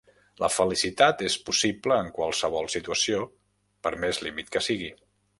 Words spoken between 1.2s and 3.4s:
és possible en qualsevol situació,